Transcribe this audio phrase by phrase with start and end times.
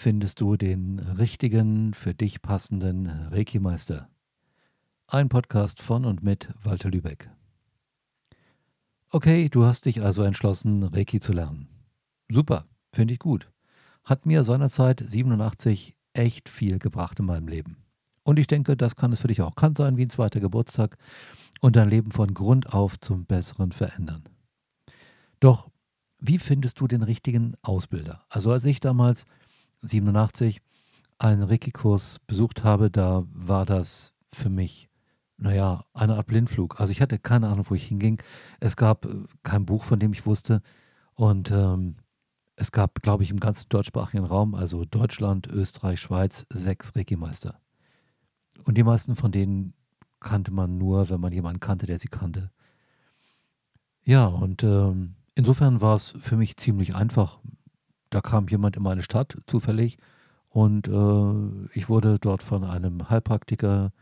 [0.00, 4.08] findest du den richtigen, für dich passenden Reiki-Meister?
[5.06, 7.28] Ein Podcast von und mit Walter Lübeck.
[9.10, 11.68] Okay, du hast dich also entschlossen, Reiki zu lernen.
[12.30, 12.64] Super,
[12.94, 13.50] finde ich gut.
[14.02, 17.76] Hat mir seinerzeit 87 echt viel gebracht in meinem Leben.
[18.22, 19.54] Und ich denke, das kann es für dich auch.
[19.54, 20.96] Kann sein wie ein zweiter Geburtstag
[21.60, 24.24] und dein Leben von Grund auf zum Besseren verändern.
[25.40, 25.68] Doch
[26.18, 28.24] wie findest du den richtigen Ausbilder?
[28.30, 29.26] Also als ich damals
[29.82, 30.60] 87
[31.18, 34.88] einen Reiki-Kurs besucht habe, da war das für mich,
[35.36, 36.80] naja, eine Art Blindflug.
[36.80, 38.20] Also ich hatte keine Ahnung, wo ich hinging.
[38.58, 40.62] Es gab äh, kein Buch, von dem ich wusste.
[41.14, 41.96] Und ähm,
[42.56, 47.58] es gab, glaube ich, im ganzen deutschsprachigen Raum, also Deutschland, Österreich, Schweiz, sechs Reiki-Meister.
[48.64, 49.74] Und die meisten von denen
[50.20, 52.50] kannte man nur, wenn man jemanden kannte, der sie kannte.
[54.04, 57.38] Ja, und ähm, insofern war es für mich ziemlich einfach
[58.10, 59.98] da kam jemand in meine Stadt zufällig
[60.48, 63.92] und äh, ich wurde dort von einem Heilpraktiker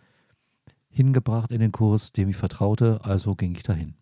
[0.88, 3.94] hingebracht in den Kurs, dem ich vertraute, also ging ich dahin.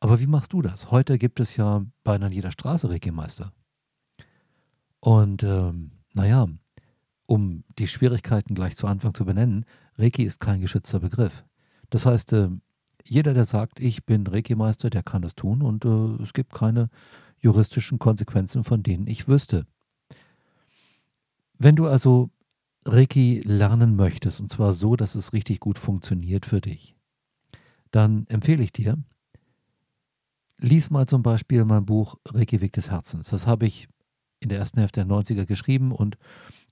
[0.00, 0.90] Aber wie machst du das?
[0.90, 3.52] Heute gibt es ja beinahe an jeder Straße Reiki-Meister.
[5.00, 6.46] Und ähm, naja,
[7.26, 9.64] um die Schwierigkeiten gleich zu Anfang zu benennen,
[9.96, 11.44] Reiki ist kein geschützter Begriff.
[11.90, 12.48] Das heißt, äh,
[13.04, 16.90] jeder, der sagt, ich bin Reiki-Meister, der kann das tun und äh, es gibt keine
[17.40, 19.66] juristischen Konsequenzen, von denen ich wüsste.
[21.58, 22.30] Wenn du also
[22.84, 26.94] Reiki lernen möchtest, und zwar so, dass es richtig gut funktioniert für dich,
[27.90, 28.96] dann empfehle ich dir,
[30.58, 33.28] lies mal zum Beispiel mein Buch Reiki Weg des Herzens.
[33.28, 33.88] Das habe ich
[34.40, 36.16] in der ersten Hälfte der 90er geschrieben und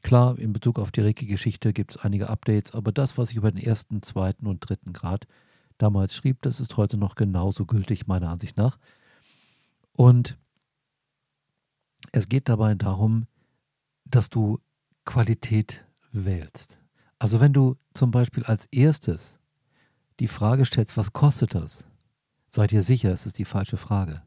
[0.03, 3.51] klar, in Bezug auf die Reiki-Geschichte gibt es einige Updates, aber das, was ich über
[3.51, 5.27] den ersten, zweiten und dritten Grad
[5.78, 8.78] damals schrieb, das ist heute noch genauso gültig, meiner Ansicht nach.
[9.92, 10.39] Und
[12.12, 13.27] es geht dabei darum,
[14.05, 14.61] dass du
[15.05, 16.78] Qualität wählst.
[17.18, 19.39] Also wenn du zum Beispiel als erstes
[20.20, 21.84] die Frage stellst, was kostet das?
[22.48, 24.22] Sei dir sicher, es ist die falsche Frage.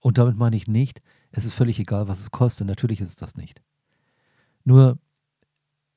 [0.00, 2.66] Und damit meine ich nicht, es ist völlig egal, was es kostet.
[2.66, 3.62] Natürlich ist es das nicht.
[4.64, 4.98] Nur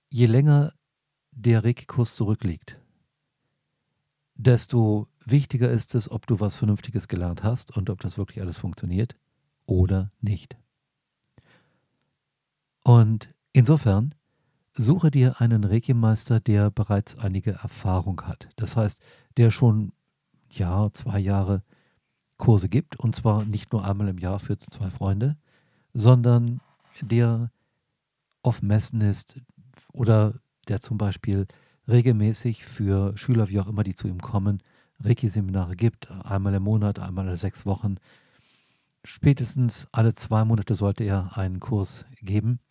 [0.10, 0.74] je länger
[1.32, 2.80] der Reiki-Kurs zurückliegt,
[4.36, 8.58] desto wichtiger ist es, ob du was Vernünftiges gelernt hast und ob das wirklich alles
[8.58, 9.16] funktioniert
[9.66, 10.58] oder nicht.
[12.88, 14.16] Und insofern
[14.74, 18.48] suche dir einen Reiki-Meister, der bereits einige Erfahrung hat.
[18.56, 19.02] Das heißt,
[19.36, 19.92] der schon
[20.50, 21.64] Jahr, zwei Jahre
[22.38, 25.36] Kurse gibt und zwar nicht nur einmal im Jahr für zwei Freunde,
[25.94, 26.62] sondern
[27.02, 27.52] der
[28.42, 29.38] auf Messen ist
[29.92, 30.36] oder
[30.70, 31.46] der zum Beispiel
[31.90, 34.64] regelmäßig für Schüler, wie auch immer, die zu ihm kommen,
[35.02, 37.96] Reiki-Seminare gibt, einmal im Monat, einmal alle sechs Wochen.
[39.04, 42.62] Spätestens alle zwei Monate sollte er einen Kurs geben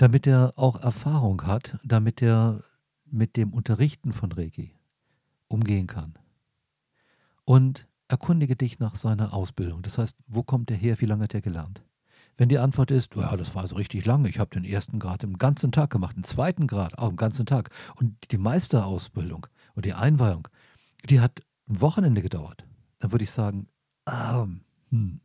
[0.00, 2.64] damit er auch Erfahrung hat, damit er
[3.04, 4.74] mit dem Unterrichten von Reiki
[5.46, 6.14] umgehen kann.
[7.44, 9.82] Und erkundige dich nach seiner Ausbildung.
[9.82, 11.82] Das heißt, wo kommt er her, wie lange hat er gelernt?
[12.38, 15.22] Wenn die Antwort ist, ja, das war so richtig lange, ich habe den ersten Grad
[15.22, 19.84] im ganzen Tag gemacht, den zweiten Grad auch im ganzen Tag und die Meisterausbildung und
[19.84, 20.48] die Einweihung,
[21.10, 22.64] die hat ein Wochenende gedauert,
[23.00, 23.66] dann würde ich sagen,
[24.06, 24.46] ah,
[24.88, 25.20] hm,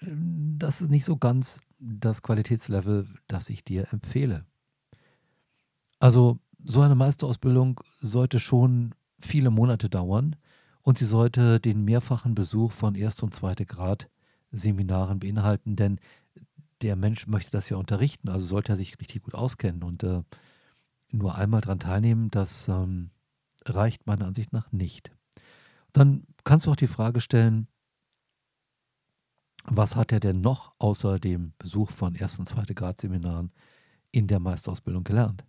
[0.00, 4.44] das ist nicht so ganz das Qualitätslevel, das ich dir empfehle.
[5.98, 10.36] Also so eine Meisterausbildung sollte schon viele Monate dauern
[10.82, 14.08] und sie sollte den mehrfachen Besuch von Erst- und Zweite Grad
[14.52, 15.98] Seminaren beinhalten, denn
[16.82, 20.22] der Mensch möchte das ja unterrichten, also sollte er sich richtig gut auskennen und äh,
[21.10, 23.10] nur einmal daran teilnehmen, das ähm,
[23.64, 25.10] reicht meiner Ansicht nach nicht.
[25.92, 27.68] Dann kannst du auch die Frage stellen,
[29.64, 33.50] was hat er denn noch außer dem Besuch von ersten und zweiten Gradseminaren
[34.10, 35.44] in der Meisterausbildung gelernt?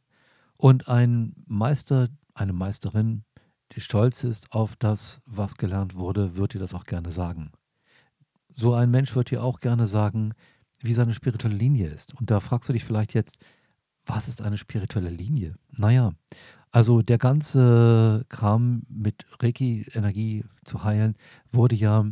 [0.57, 3.23] Und ein Meister, eine Meisterin,
[3.73, 7.51] die stolz ist auf das, was gelernt wurde, wird dir das auch gerne sagen.
[8.55, 10.33] So ein Mensch wird dir auch gerne sagen,
[10.79, 12.13] wie seine spirituelle Linie ist.
[12.15, 13.37] Und da fragst du dich vielleicht jetzt,
[14.05, 15.55] was ist eine spirituelle Linie?
[15.71, 16.13] Naja,
[16.71, 21.17] also der ganze Kram mit Reiki-Energie zu heilen
[21.51, 22.05] wurde ja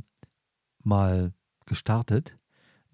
[0.83, 1.33] mal
[1.65, 2.37] gestartet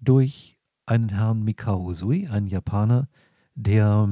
[0.00, 3.08] durch einen Herrn Mikao Usui, einen Japaner,
[3.54, 4.08] der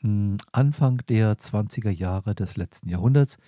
[0.00, 3.38] hm, Anfang der 20er Jahre des letzten Jahrhunderts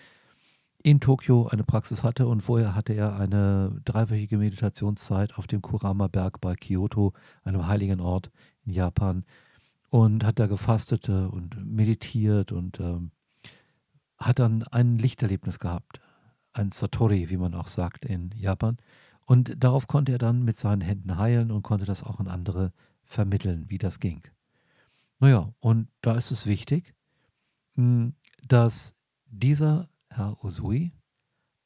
[0.84, 6.42] in Tokio eine Praxis hatte und vorher hatte er eine dreiwöchige Meditationszeit auf dem Kurama-Berg
[6.42, 8.30] bei Kyoto, einem heiligen Ort
[8.66, 9.24] in Japan,
[9.88, 13.12] und hat da gefastet und meditiert und ähm,
[14.18, 16.00] hat dann ein Lichterlebnis gehabt,
[16.52, 18.76] ein Satori, wie man auch sagt in Japan.
[19.24, 22.72] Und darauf konnte er dann mit seinen Händen heilen und konnte das auch an andere
[23.04, 24.22] vermitteln, wie das ging.
[25.18, 26.94] Naja, und da ist es wichtig,
[27.76, 28.14] hm,
[28.46, 28.94] dass
[29.26, 30.92] dieser Herr Usui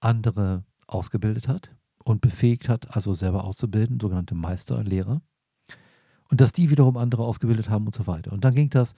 [0.01, 1.75] andere ausgebildet hat
[2.05, 5.21] und befähigt hat, also selber auszubilden, sogenannte Meister, Lehrer.
[6.31, 8.33] Und dass die wiederum andere ausgebildet haben und so weiter.
[8.33, 8.95] Und dann ging das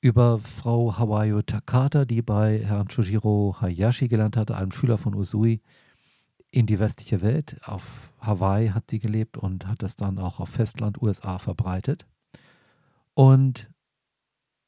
[0.00, 5.60] über Frau Hawayo Takata, die bei Herrn Shojiro Hayashi gelernt hatte, einem Schüler von Usui,
[6.52, 7.56] in die westliche Welt.
[7.64, 12.06] Auf Hawaii hat sie gelebt und hat das dann auch auf Festland USA verbreitet.
[13.14, 13.68] Und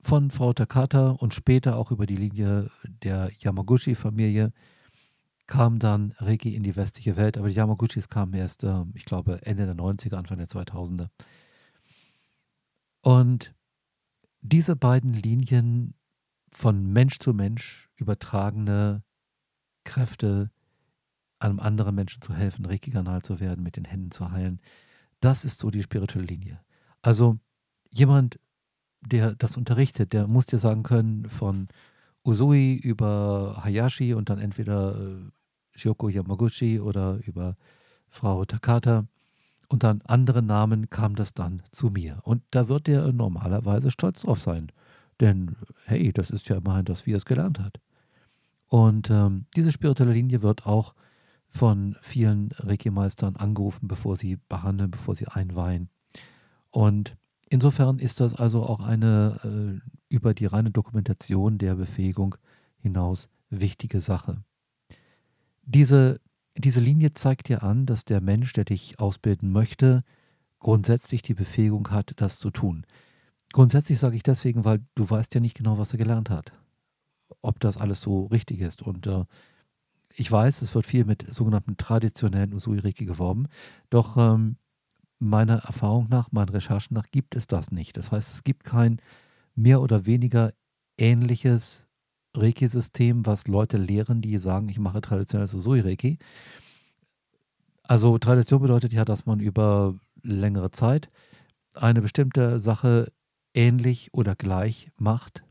[0.00, 2.70] von Frau Takata und später auch über die Linie
[3.02, 4.52] der Yamaguchi-Familie
[5.46, 9.40] kam dann Reiki in die westliche Welt, aber die Yamaguchis kamen erst, äh, ich glaube,
[9.42, 11.08] Ende der 90er, Anfang der 2000er.
[13.02, 13.54] Und
[14.40, 15.94] diese beiden Linien
[16.50, 19.02] von Mensch zu Mensch übertragene
[19.84, 20.50] Kräfte,
[21.44, 24.60] einem anderen Menschen zu helfen, Reiki-Kanal zu werden, mit den Händen zu heilen,
[25.20, 26.60] das ist so die spirituelle Linie.
[27.02, 27.38] Also
[27.90, 28.38] jemand,
[29.00, 31.68] der das unterrichtet, der muss dir sagen können, von
[32.24, 37.56] Usui über Hayashi und dann entweder äh, Shioko Yamaguchi oder über
[38.08, 39.06] Frau Takata
[39.68, 42.20] und dann andere Namen kam das dann zu mir.
[42.22, 44.70] Und da wird der normalerweise stolz drauf sein.
[45.20, 47.80] Denn hey, das ist ja immerhin das, wie er es gelernt hat.
[48.68, 50.94] Und ähm, diese spirituelle Linie wird auch
[51.54, 55.88] von vielen Reiki-Meistern angerufen, bevor sie behandeln, bevor sie einweihen.
[56.70, 57.16] Und
[57.48, 62.34] insofern ist das also auch eine äh, über die reine Dokumentation der Befähigung
[62.78, 64.42] hinaus wichtige Sache.
[65.62, 66.20] Diese,
[66.56, 70.02] diese Linie zeigt dir an, dass der Mensch, der dich ausbilden möchte,
[70.58, 72.84] grundsätzlich die Befähigung hat, das zu tun.
[73.52, 76.52] Grundsätzlich sage ich deswegen, weil du weißt ja nicht genau, was er gelernt hat.
[77.42, 78.82] Ob das alles so richtig ist.
[78.82, 79.24] Und äh,
[80.16, 83.48] ich weiß, es wird viel mit sogenannten traditionellen Usui-Reiki geworben,
[83.90, 84.56] doch ähm,
[85.18, 87.96] meiner Erfahrung nach, meinen Recherchen nach, gibt es das nicht.
[87.96, 89.00] Das heißt, es gibt kein
[89.54, 90.52] mehr oder weniger
[90.98, 91.88] ähnliches
[92.36, 96.18] Reiki-System, was Leute lehren, die sagen, ich mache traditionelles Usui-Reiki.
[97.82, 101.10] Also Tradition bedeutet ja, dass man über längere Zeit
[101.74, 103.12] eine bestimmte Sache
[103.52, 105.44] ähnlich oder gleich macht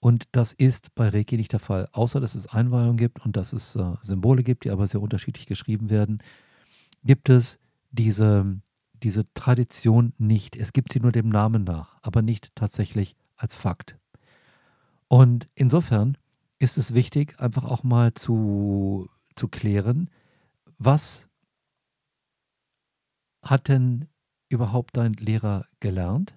[0.00, 3.52] und das ist bei Reiki nicht der Fall, außer dass es Einweihungen gibt und dass
[3.52, 6.22] es äh, Symbole gibt, die aber sehr unterschiedlich geschrieben werden,
[7.04, 7.58] gibt es
[7.90, 8.60] diese,
[8.94, 10.56] diese Tradition nicht.
[10.56, 13.98] Es gibt sie nur dem Namen nach, aber nicht tatsächlich als Fakt.
[15.08, 16.16] Und insofern
[16.58, 20.08] ist es wichtig, einfach auch mal zu, zu klären,
[20.78, 21.28] was
[23.42, 24.08] hat denn
[24.48, 26.34] überhaupt dein Lehrer gelernt?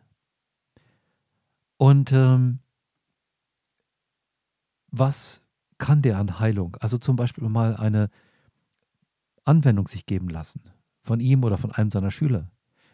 [1.78, 2.60] Und ähm,
[4.94, 5.42] was
[5.80, 6.78] kann der an Heilung?
[6.80, 8.10] Also zum Beispiel mal eine
[9.44, 10.62] Anwendung sich geben lassen
[11.02, 12.50] von ihm oder von einem seiner Schüler.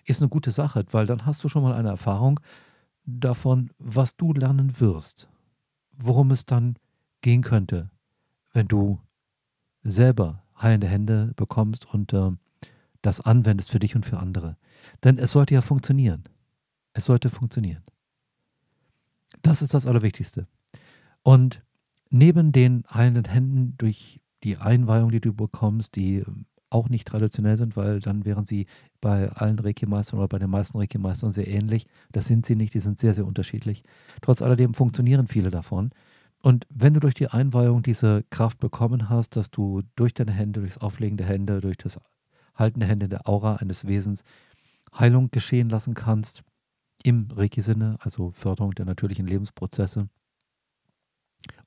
[0.05, 2.39] Ist eine gute Sache, weil dann hast du schon mal eine Erfahrung
[3.05, 5.27] davon, was du lernen wirst,
[5.91, 6.77] worum es dann
[7.21, 7.91] gehen könnte,
[8.53, 8.99] wenn du
[9.83, 12.31] selber heilende Hände bekommst und äh,
[13.01, 14.57] das anwendest für dich und für andere.
[15.03, 16.23] Denn es sollte ja funktionieren.
[16.93, 17.83] Es sollte funktionieren.
[19.41, 20.47] Das ist das Allerwichtigste.
[21.23, 21.61] Und
[22.09, 27.57] neben den heilenden Händen durch die Einweihung, die du bekommst, die ähm, auch nicht traditionell
[27.57, 28.67] sind, weil dann wären sie
[29.01, 31.87] bei allen Reiki-Meistern oder bei den meisten Reiki-Meistern sehr ähnlich.
[32.11, 33.83] Das sind sie nicht, die sind sehr, sehr unterschiedlich.
[34.21, 35.91] Trotz alledem funktionieren viele davon.
[36.41, 40.61] Und wenn du durch die Einweihung diese Kraft bekommen hast, dass du durch deine Hände,
[40.61, 41.99] durchs Auflegen der Hände, durch das
[42.55, 44.23] Halten der Hände der Aura eines Wesens
[44.97, 46.43] Heilung geschehen lassen kannst,
[47.03, 50.09] im Reiki-Sinne, also Förderung der natürlichen Lebensprozesse,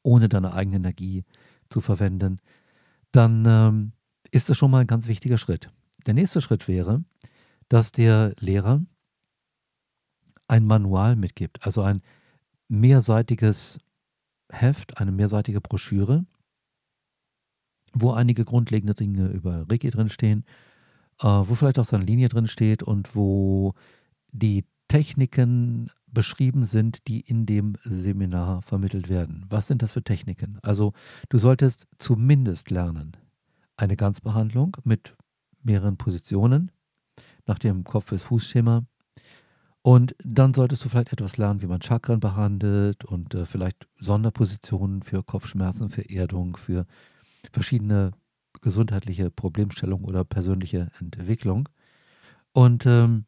[0.03, 1.25] ohne deine eigene Energie
[1.71, 2.41] zu verwenden,
[3.13, 3.93] dann ähm,
[4.31, 5.71] ist das schon mal ein ganz wichtiger Schritt.
[6.07, 7.05] Der nächste Schritt wäre,
[7.69, 8.83] dass der Lehrer
[10.49, 12.03] ein Manual mitgibt, also ein
[12.69, 13.79] mehrseitiges
[14.51, 16.27] Heft, eine mehrseitige Broschüre,
[17.95, 20.45] wo einige grundlegende Dinge über Reiki drinstehen,
[21.21, 23.75] äh, wo vielleicht auch seine Linie drinsteht und wo
[24.31, 29.45] die Techniken beschrieben sind, die in dem Seminar vermittelt werden.
[29.49, 30.59] Was sind das für Techniken?
[30.63, 30.93] Also
[31.29, 33.17] du solltest zumindest lernen
[33.77, 35.17] eine Ganzbehandlung mit
[35.63, 36.71] mehreren Positionen
[37.47, 38.85] nach dem Kopf- bis Fußschema.
[39.83, 45.03] Und dann solltest du vielleicht etwas lernen, wie man Chakren behandelt und äh, vielleicht Sonderpositionen
[45.03, 46.87] für Kopfschmerzen, für Erdung, für
[47.53, 48.13] verschiedene
[48.61, 51.69] gesundheitliche Problemstellungen oder persönliche Entwicklung.
[52.53, 53.25] Und ähm,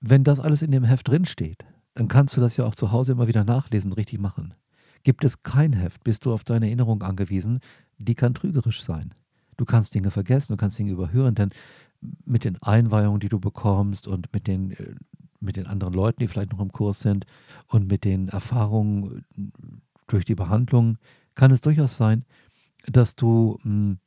[0.00, 1.64] wenn das alles in dem Heft drinsteht,
[1.94, 4.54] dann kannst du das ja auch zu Hause immer wieder nachlesen richtig machen.
[5.02, 7.60] Gibt es kein Heft, bist du auf deine Erinnerung angewiesen,
[7.98, 9.14] die kann trügerisch sein.
[9.56, 11.50] Du kannst Dinge vergessen, du kannst Dinge überhören, denn
[12.24, 14.94] mit den Einweihungen, die du bekommst und mit den äh,
[15.40, 17.24] mit den anderen Leuten, die vielleicht noch im Kurs sind
[17.68, 19.24] und mit den Erfahrungen
[20.08, 20.98] durch die Behandlung,
[21.34, 22.24] kann es durchaus sein,
[22.86, 23.98] dass du mh, hm,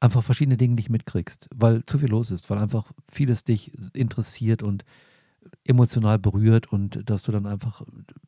[0.00, 4.62] einfach verschiedene Dinge nicht mitkriegst, weil zu viel los ist, weil einfach vieles dich interessiert
[4.62, 4.84] und
[5.64, 7.82] emotional berührt und dass du dann einfach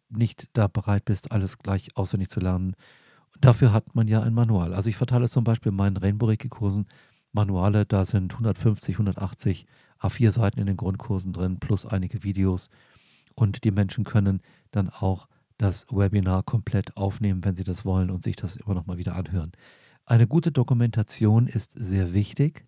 [0.08, 2.74] nicht da bereit bist, alles gleich auswendig zu lernen.
[3.40, 4.74] Dafür hat man ja ein Manual.
[4.74, 6.86] Also ich verteile zum Beispiel in meinen Rainbow-Reiki-Kursen
[7.32, 9.66] Manuale, da sind 150, 180
[10.00, 12.70] A4 Seiten in den Grundkursen drin, plus einige Videos.
[13.34, 14.40] Und die Menschen können
[14.70, 15.26] dann auch
[15.58, 19.16] das Webinar komplett aufnehmen, wenn sie das wollen und sich das immer noch mal wieder
[19.16, 19.52] anhören.
[20.06, 22.66] Eine gute Dokumentation ist sehr wichtig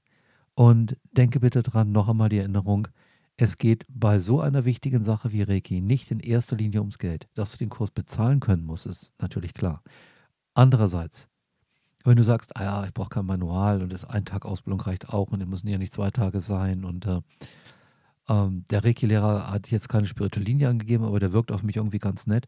[0.55, 2.89] und denke bitte dran, noch einmal die Erinnerung,
[3.37, 7.29] es geht bei so einer wichtigen Sache wie Reiki nicht in erster Linie ums Geld.
[7.35, 9.83] Dass du den Kurs bezahlen können musst, ist natürlich klar.
[10.55, 11.29] Andererseits,
[12.05, 15.11] wenn du sagst, ah ja, ich brauche kein Manual und das ein Tag Ausbildung reicht
[15.11, 17.21] auch und es müssen ja nicht zwei Tage sein und äh,
[18.29, 21.99] ähm, der Reiki-Lehrer hat jetzt keine spirituelle Linie angegeben, aber der wirkt auf mich irgendwie
[21.99, 22.47] ganz nett.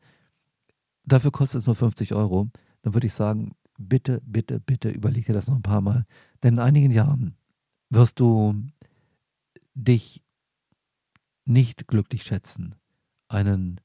[1.04, 2.48] Dafür kostet es nur 50 Euro.
[2.82, 6.04] Dann würde ich sagen, bitte, bitte, bitte überleg dir das noch ein paar Mal.
[6.42, 7.36] Denn in einigen Jahren
[7.90, 8.54] wirst du
[9.74, 10.22] dich
[11.48, 12.74] nicht glücklich schätzen,
[13.28, 13.80] einen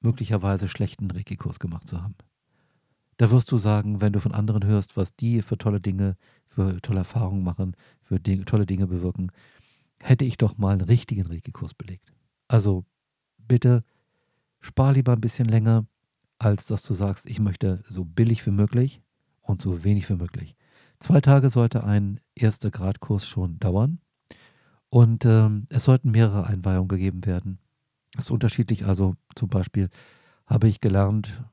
[0.00, 2.14] möglicherweise schlechten Reiki-Kurs gemacht zu haben.
[3.16, 6.80] Da wirst du sagen, wenn du von anderen hörst, was die für tolle Dinge, für
[6.80, 9.32] tolle Erfahrungen machen, für Dinge, tolle Dinge bewirken,
[10.00, 12.12] hätte ich doch mal einen richtigen Reiki-Kurs belegt.
[12.46, 12.84] Also
[13.36, 13.82] bitte
[14.60, 15.86] spar lieber ein bisschen länger,
[16.38, 19.02] als dass du sagst, ich möchte so billig wie möglich
[19.42, 20.54] und so wenig wie möglich.
[21.00, 24.00] Zwei Tage sollte ein erster Gradkurs schon dauern.
[24.90, 27.58] Und ähm, es sollten mehrere Einweihungen gegeben werden.
[28.14, 28.86] Das ist unterschiedlich.
[28.86, 29.90] Also zum Beispiel
[30.46, 31.44] habe ich gelernt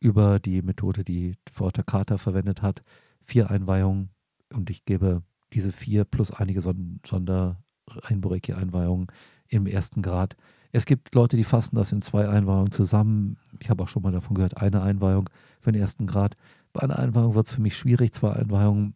[0.00, 2.82] über die Methode, die Frau Takata verwendet hat,
[3.24, 4.10] vier Einweihungen
[4.52, 7.62] und ich gebe diese vier plus einige Sonder
[8.02, 9.06] Einboreki-Einweihungen
[9.48, 10.36] im ersten Grad.
[10.72, 13.38] Es gibt Leute, die fassen das in zwei Einweihungen zusammen.
[13.60, 15.30] Ich habe auch schon mal davon gehört, eine Einweihung
[15.60, 16.36] für den ersten Grad.
[16.72, 18.12] Bei einer Einweihung wird es für mich schwierig.
[18.12, 18.94] Zwei Einweihungen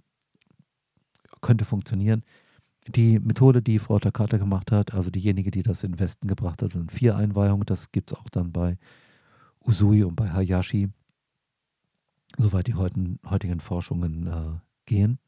[1.41, 2.25] könnte funktionieren.
[2.89, 6.63] Die Methode, die Frau Takata gemacht hat, also diejenige, die das in den Westen gebracht
[6.63, 7.67] hat, sind vier Einweihungen.
[7.67, 8.79] Das gibt es auch dann bei
[9.67, 10.89] Usui und bei Hayashi,
[12.39, 15.19] soweit die heutigen, heutigen Forschungen äh, gehen.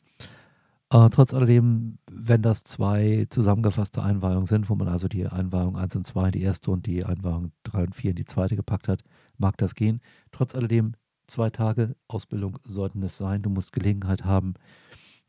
[0.92, 5.96] Äh, trotz alledem, wenn das zwei zusammengefasste Einweihungen sind, wo man also die Einweihung 1
[5.96, 8.88] und 2 in die erste und die Einweihung 3 und 4 in die zweite gepackt
[8.88, 9.02] hat,
[9.38, 10.00] mag das gehen.
[10.32, 10.92] Trotz alledem,
[11.26, 13.40] zwei Tage Ausbildung sollten es sein.
[13.40, 14.52] Du musst Gelegenheit haben,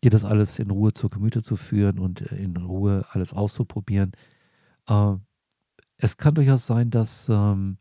[0.03, 4.11] dir das alles in Ruhe zur Gemüte zu führen und äh, in Ruhe alles auszuprobieren.
[4.87, 5.15] Äh,
[5.97, 7.77] es kann durchaus sein, dass ähm,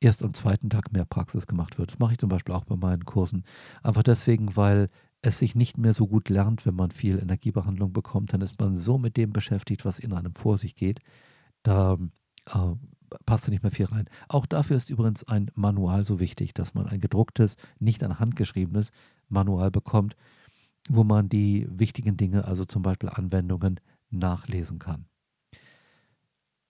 [0.00, 1.92] erst am zweiten Tag mehr Praxis gemacht wird.
[1.92, 3.44] Das mache ich zum Beispiel auch bei meinen Kursen.
[3.82, 4.88] Einfach deswegen, weil
[5.22, 8.32] es sich nicht mehr so gut lernt, wenn man viel Energiebehandlung bekommt.
[8.32, 11.00] Dann ist man so mit dem beschäftigt, was in einem vor sich geht.
[11.62, 11.96] Da
[12.46, 12.74] äh,
[13.24, 14.06] passt da nicht mehr viel rein.
[14.28, 18.90] Auch dafür ist übrigens ein Manual so wichtig, dass man ein gedrucktes, nicht ein handgeschriebenes
[19.28, 20.16] Manual bekommt
[20.88, 25.06] wo man die wichtigen Dinge, also zum Beispiel Anwendungen, nachlesen kann.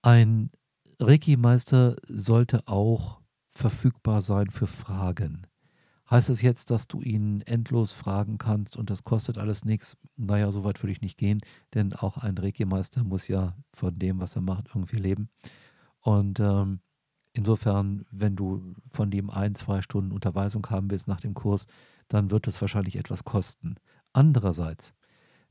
[0.03, 0.51] Ein
[1.01, 5.47] Reiki-Meister sollte auch verfügbar sein für Fragen.
[6.11, 9.97] Heißt es das jetzt, dass du ihn endlos fragen kannst und das kostet alles nichts?
[10.17, 11.41] Naja, so weit würde ich nicht gehen,
[11.73, 15.31] denn auch ein Reiki-Meister muss ja von dem, was er macht, irgendwie leben.
[16.01, 16.81] Und ähm,
[17.33, 21.67] insofern, wenn du von dem ein, zwei Stunden Unterweisung haben willst nach dem Kurs,
[22.09, 23.77] dann wird es wahrscheinlich etwas kosten.
[24.15, 24.95] Andererseits,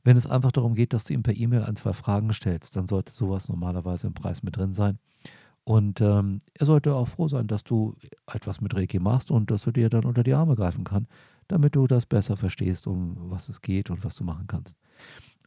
[0.04, 2.88] wenn es einfach darum geht, dass du ihm per E-Mail ein, zwei Fragen stellst, dann
[2.88, 4.98] sollte sowas normalerweise im Preis mit drin sein.
[5.66, 9.66] Und ähm, er sollte auch froh sein, dass du etwas mit Reiki machst und dass
[9.66, 11.08] er dir dann unter die Arme greifen kann,
[11.48, 14.78] damit du das besser verstehst, um was es geht und was du machen kannst.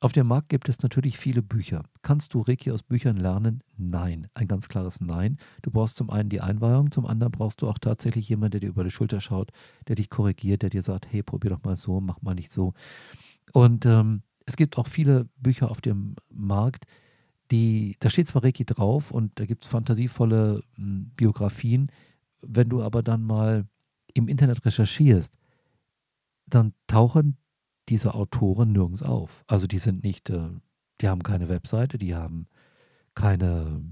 [0.01, 1.83] Auf dem Markt gibt es natürlich viele Bücher.
[2.03, 3.63] Kannst du Reiki aus Büchern lernen?
[3.79, 4.29] Nein.
[4.35, 5.39] Ein ganz klares Nein.
[5.63, 8.69] Du brauchst zum einen die Einweihung, zum anderen brauchst du auch tatsächlich jemanden, der dir
[8.69, 9.53] über die Schulter schaut,
[9.89, 12.75] der dich korrigiert, der dir sagt, hey, probier doch mal so, mach mal nicht so.
[13.53, 16.85] Und ähm, es gibt auch viele Bücher auf dem Markt,
[17.51, 21.91] die, da steht zwar Reiki drauf und da gibt es fantasievolle m, hm, Biografien.
[22.43, 23.67] Wenn du aber dann mal
[24.15, 25.39] im Internet recherchierst,
[26.47, 27.37] dann tauchen
[27.89, 29.45] diese Autoren nirgends auf.
[29.47, 30.49] Also die sind nicht, äh,
[31.01, 32.49] die haben keine Webseite, die haben
[33.15, 33.83] keine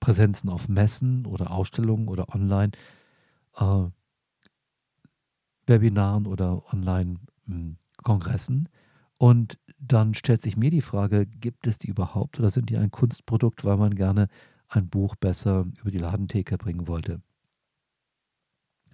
[0.00, 2.72] Präsenzen auf Messen oder Ausstellungen oder online
[3.56, 3.88] äh,
[5.66, 7.16] oder online
[7.46, 8.68] hm, Kongressen.
[9.18, 12.90] Und dann stellt sich mir die Frage, gibt es die überhaupt oder sind die ein
[12.90, 14.28] Kunstprodukt, weil man gerne
[14.68, 17.22] ein Buch besser über die Ladentheke bringen wollte?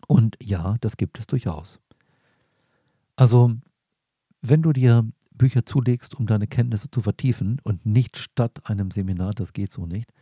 [0.06, 1.80] Und ja, das gibt es durchaus.
[3.16, 3.56] Also
[4.42, 9.32] wenn du dir Bücher zulegst, um deine Kenntnisse zu vertiefen und nicht statt einem Seminar,
[9.32, 10.12] das geht so nicht,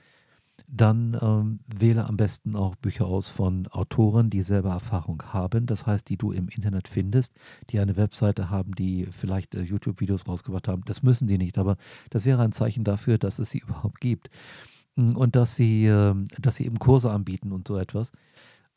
[0.67, 5.67] dann ähm, wähle am besten auch Bücher aus von Autoren, die selber Erfahrung haben.
[5.67, 7.33] Das heißt, die du im Internet findest,
[7.71, 10.83] die eine Webseite haben, die vielleicht äh, YouTube-Videos rausgebracht haben.
[10.85, 11.77] Das müssen sie nicht, aber
[12.11, 14.31] das wäre ein Zeichen dafür, dass es sie überhaupt gibt.
[14.97, 18.11] Und dass sie, äh, dass sie eben Kurse anbieten und so etwas.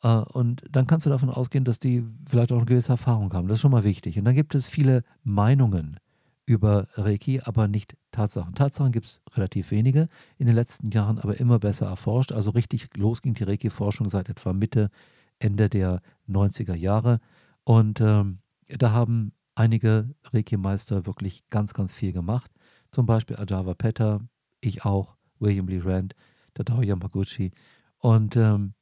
[0.02, 3.48] Äh, und dann kannst du davon ausgehen, dass die vielleicht auch eine gewisse Erfahrung haben.
[3.48, 4.18] Das ist schon mal wichtig.
[4.18, 5.98] Und dann gibt es viele Meinungen
[6.44, 8.54] über Reiki, aber nicht Tatsachen.
[8.54, 12.32] Tatsachen gibt es relativ wenige, in den letzten Jahren aber immer besser erforscht.
[12.32, 14.90] Also richtig los ging die Reiki-Forschung seit etwa Mitte,
[15.38, 17.20] Ende der 90er Jahre.
[17.64, 22.50] Und ähm, da haben einige Reiki-Meister wirklich ganz, ganz viel gemacht.
[22.90, 24.20] Zum Beispiel Ajava Petter,
[24.60, 26.14] ich auch, William Lee Rand,
[26.54, 27.52] Tadao Yamaguchi.
[27.98, 28.74] Und ähm,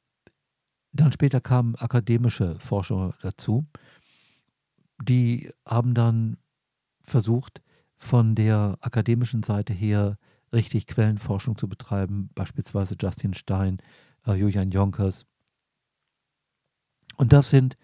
[0.93, 3.65] dann später kamen akademische Forscher dazu.
[5.01, 6.37] Die haben dann
[7.01, 7.61] versucht,
[7.97, 10.17] von der akademischen Seite her
[10.51, 13.77] richtig Quellenforschung zu betreiben, beispielsweise Justin Stein,
[14.25, 15.25] äh, Julian Jonkers.
[17.17, 17.77] Und das sind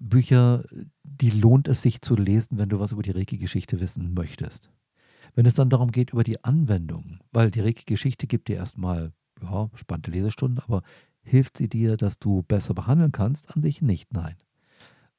[0.00, 0.64] Bücher,
[1.04, 4.70] die lohnt es sich zu lesen, wenn du was über die Reiki-Geschichte wissen möchtest.
[5.34, 9.70] Wenn es dann darum geht, über die Anwendung, weil die Reiki-Geschichte gibt dir erstmal ja,
[9.74, 10.82] spannende Lesestunden, aber
[11.22, 13.54] hilft sie dir, dass du besser behandeln kannst?
[13.54, 14.36] An sich nicht, nein.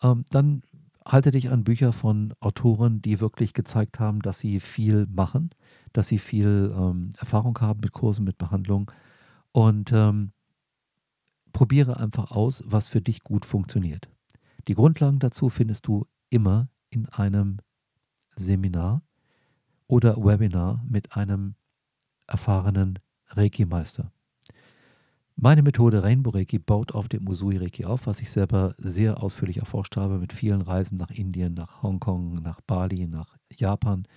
[0.01, 0.63] Ähm, dann
[1.05, 5.49] halte dich an Bücher von Autoren, die wirklich gezeigt haben, dass sie viel machen,
[5.91, 8.91] dass sie viel ähm, Erfahrung haben mit Kursen, mit Behandlung
[9.51, 10.31] und ähm,
[11.51, 14.09] probiere einfach aus, was für dich gut funktioniert.
[14.67, 17.57] Die Grundlagen dazu findest du immer in einem
[18.35, 19.03] Seminar
[19.87, 21.55] oder Webinar mit einem
[22.27, 24.12] erfahrenen Reiki-Meister.
[25.35, 29.57] Meine Methode Rainbow Reiki baut auf dem Usui Reiki auf, was ich selber sehr ausführlich
[29.57, 34.07] erforscht habe mit vielen Reisen nach Indien, nach Hongkong, nach Bali, nach Japan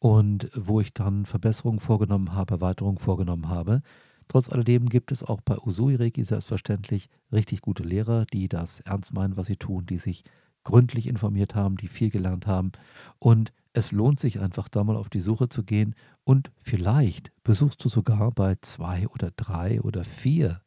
[0.00, 3.82] und wo ich dann Verbesserungen vorgenommen habe, Erweiterungen vorgenommen habe.
[4.28, 9.14] Trotz alledem gibt es auch bei Usui Reiki selbstverständlich richtig gute Lehrer, die das ernst
[9.14, 10.24] meinen, was sie tun, die sich
[10.64, 12.72] gründlich informiert haben, die viel gelernt haben
[13.20, 17.84] und es lohnt sich einfach da mal auf die Suche zu gehen und vielleicht besuchst
[17.84, 20.62] du sogar bei zwei oder drei oder vier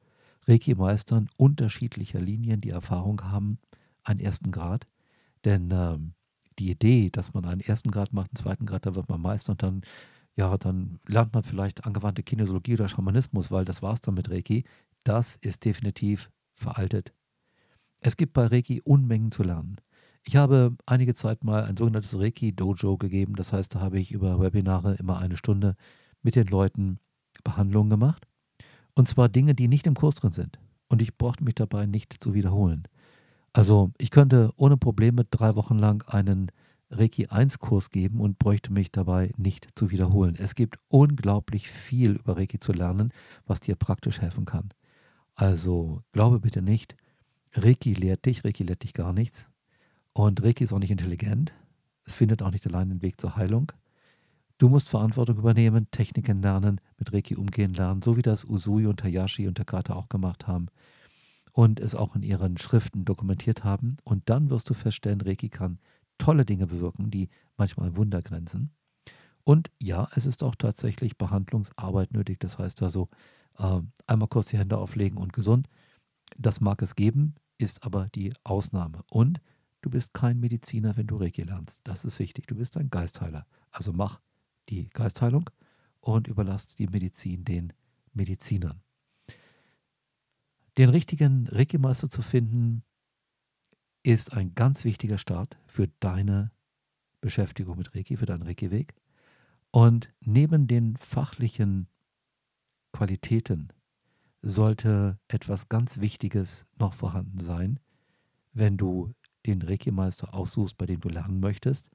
[0.48, 3.58] Reiki-Meistern unterschiedlicher Linien, die Erfahrung haben,
[4.04, 4.86] einen ersten Grad.
[5.44, 6.14] Denn ähm,
[6.60, 9.54] die Idee, dass man einen ersten Grad macht, einen zweiten Grad, dann wird man Meister
[9.54, 9.82] und dann,
[10.36, 14.30] ja, dann lernt man vielleicht angewandte Kinesiologie oder Schamanismus, weil das war es dann mit
[14.30, 14.66] Reiki.
[15.04, 17.12] Das ist definitiv veraltet.
[18.02, 19.78] Es gibt bei Reiki Unmengen zu lernen.
[20.30, 23.34] Ich habe einige Zeit mal ein sogenanntes Reiki-Dojo gegeben.
[23.36, 25.76] Das heißt, da habe ich über Webinare immer eine Stunde
[26.22, 27.00] mit den Leuten
[27.44, 28.28] Behandlungen gemacht.
[28.94, 30.60] Und zwar Dinge, die nicht im Kurs drin sind.
[30.88, 32.84] Und ich brauchte mich dabei nicht zu wiederholen.
[33.54, 36.52] Also ich könnte ohne Probleme drei Wochen lang einen
[36.92, 40.36] Reiki 1 Kurs geben und bräuchte mich dabei nicht zu wiederholen.
[40.38, 43.12] Es gibt unglaublich viel über Reiki zu lernen,
[43.48, 44.70] was dir praktisch helfen kann.
[45.34, 46.96] Also glaube bitte nicht,
[47.56, 49.49] Reiki lehrt dich, Reiki lehrt dich gar nichts.
[50.14, 51.54] Und Reiki ist auch nicht intelligent.
[52.06, 53.72] Es findet auch nicht allein den Weg zur Heilung.
[54.58, 59.04] Du musst Verantwortung übernehmen, Techniken lernen, mit Reiki umgehen lernen, so wie das Usui und
[59.04, 60.68] Hayashi und Takata auch gemacht haben
[61.54, 63.98] und es auch in ihren Schriften dokumentiert haben.
[64.04, 65.80] Und dann wirst du feststellen, Reiki kann
[66.18, 68.72] tolle Dinge bewirken, die manchmal Wunder grenzen.
[69.44, 72.40] Und ja, es ist auch tatsächlich Behandlungsarbeit nötig.
[72.40, 73.10] Das heißt also,
[73.58, 75.68] äh, einmal kurz die Hände auflegen und gesund.
[76.38, 79.04] Das mag es geben, ist aber die Ausnahme.
[79.10, 79.42] Und
[79.82, 81.80] Du bist kein Mediziner, wenn du Reiki lernst.
[81.84, 82.48] Das ist wichtig.
[82.48, 83.46] Du bist ein Geistheiler.
[83.72, 84.20] Also mach
[84.70, 85.50] die Geistheilung
[86.02, 87.74] und überlass die Medizin den
[88.14, 88.82] Medizinern.
[90.78, 92.84] Den richtigen Reiki-Meister zu finden,
[94.04, 96.52] ist ein ganz wichtiger Start für deine
[97.22, 98.96] Beschäftigung mit Reiki, für deinen Reiki-Weg.
[99.72, 101.88] Und neben den fachlichen
[102.92, 103.70] Qualitäten
[104.42, 107.80] sollte etwas ganz Wichtiges noch vorhanden sein,
[108.54, 109.14] wenn du
[109.46, 111.90] den Reiki-Meister aussuchst, bei dem du lernen möchtest,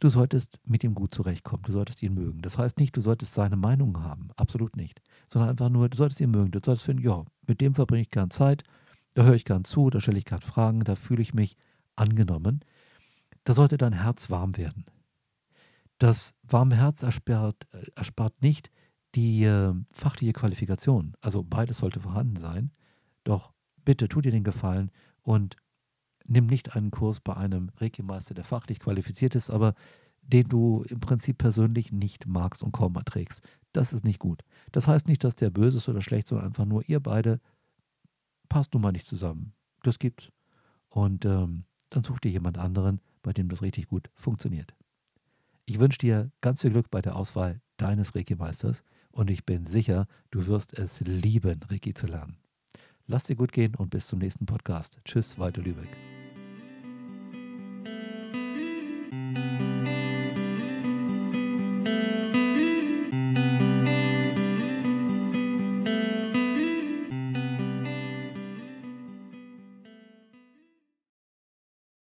[0.00, 2.42] du solltest mit ihm gut zurechtkommen, du solltest ihn mögen.
[2.42, 6.20] Das heißt nicht, du solltest seine Meinung haben, absolut nicht, sondern einfach nur, du solltest
[6.20, 8.64] ihn mögen, du solltest finden, ja, mit dem verbringe ich gern Zeit,
[9.14, 11.56] da höre ich gern zu, da stelle ich gern Fragen, da fühle ich mich
[11.96, 12.60] angenommen.
[13.44, 14.86] Da sollte dein Herz warm werden.
[15.98, 18.70] Das warme Herz erspart, äh, erspart nicht
[19.14, 21.14] die äh, fachliche Qualifikation.
[21.20, 22.72] Also beides sollte vorhanden sein.
[23.24, 23.52] Doch
[23.84, 24.90] bitte tu dir den Gefallen
[25.22, 25.56] und
[26.26, 29.74] nimm nicht einen Kurs bei einem Reiki-Meister, der fachlich qualifiziert ist, aber
[30.22, 33.42] den du im Prinzip persönlich nicht magst und kaum erträgst.
[33.72, 34.42] Das ist nicht gut.
[34.70, 37.40] Das heißt nicht, dass der böse ist oder schlecht, sondern einfach nur, ihr beide
[38.48, 39.52] passt nun mal nicht zusammen.
[39.82, 40.28] Das gibt's.
[40.90, 44.74] Und ähm, dann such dir jemand anderen, bei dem das richtig gut funktioniert.
[45.64, 50.06] Ich wünsche dir ganz viel Glück bei der Auswahl deines Reiki-Meisters und ich bin sicher,
[50.30, 52.36] du wirst es lieben, Reiki zu lernen.
[53.06, 55.00] Lass dir gut gehen und bis zum nächsten Podcast.
[55.04, 56.11] Tschüss, Walter Lübeck.